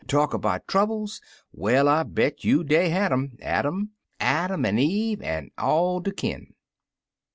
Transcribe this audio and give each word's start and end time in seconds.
Talk 0.07 0.33
about 0.33 0.67
troubles 0.67 1.21
I 1.23 1.29
Well, 1.53 1.87
I 1.87 2.01
bet 2.01 2.43
you 2.43 2.63
dey 2.63 2.89
had 2.89 3.13
'em 3.13 3.37
Adam— 3.39 3.91
Adam 4.19 4.65
an' 4.65 4.79
Eve 4.79 5.21
an' 5.21 5.51
all 5.59 5.99
der 5.99 6.09
kin. 6.09 6.55